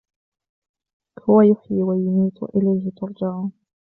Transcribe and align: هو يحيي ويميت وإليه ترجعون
هو 1.29 1.41
يحيي 1.41 1.83
ويميت 1.83 2.43
وإليه 2.43 2.91
ترجعون 2.91 3.51